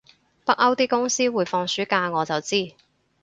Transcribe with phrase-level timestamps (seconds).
[0.45, 2.73] 北歐啲公司會放暑假我就知